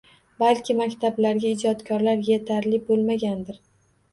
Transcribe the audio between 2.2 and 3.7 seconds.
yetarli bo‘lmagandir.